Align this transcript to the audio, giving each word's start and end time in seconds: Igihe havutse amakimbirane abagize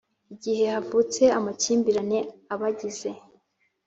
Igihe 0.33 0.63
havutse 0.73 1.23
amakimbirane 1.37 2.19
abagize 2.53 3.09